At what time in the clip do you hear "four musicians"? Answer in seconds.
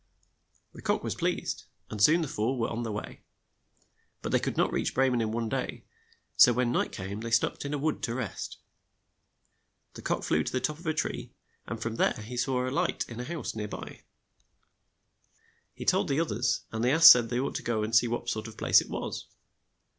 7.03-7.07